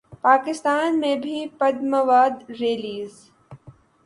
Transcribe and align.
پاکستان 0.21 0.99
میں 0.99 1.15
بھی 1.15 1.45
پدماوت 1.59 2.49
ریلیز 2.59 3.13